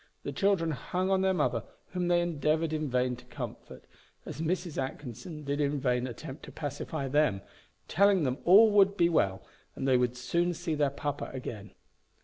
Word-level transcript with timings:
The 0.23 0.31
children 0.31 0.71
hung 0.71 1.11
on 1.11 1.21
their 1.21 1.31
mother, 1.35 1.63
whom 1.89 2.07
they 2.07 2.21
endeavoured 2.21 2.73
in 2.73 2.89
vain 2.89 3.15
to 3.17 3.25
comfort, 3.25 3.85
as 4.25 4.41
Mrs. 4.41 4.81
Atkinson 4.81 5.43
did 5.43 5.61
in 5.61 5.79
vain 5.79 6.07
attempt 6.07 6.41
to 6.45 6.51
pacify 6.51 7.07
them, 7.07 7.41
telling 7.87 8.23
them 8.23 8.39
all 8.43 8.71
would 8.71 8.97
be 8.97 9.09
well, 9.09 9.45
and 9.75 9.87
they 9.87 9.97
would 9.97 10.17
soon 10.17 10.55
see 10.55 10.73
their 10.73 10.89
papa 10.89 11.29
again. 11.33 11.75